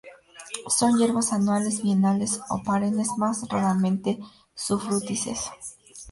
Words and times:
Son 0.67 0.97
hierbas 0.97 1.31
anuales, 1.31 1.83
bienales 1.83 2.41
o 2.49 2.63
perennes, 2.63 3.19
más 3.19 3.47
raramente 3.49 4.17
sufrútices. 4.55 5.51